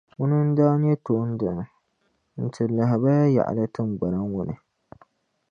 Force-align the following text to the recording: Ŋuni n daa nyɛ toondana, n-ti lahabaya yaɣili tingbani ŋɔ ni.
Ŋuni 0.17 0.37
n 0.47 0.49
daa 0.57 0.73
nyɛ 0.81 0.93
toondana, 1.05 1.63
n-ti 2.43 2.63
lahabaya 2.75 3.25
yaɣili 3.35 3.65
tingbani 3.73 4.19
ŋɔ 4.31 4.41
ni. 4.47 4.55